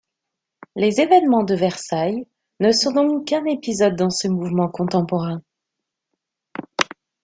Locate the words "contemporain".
4.67-5.43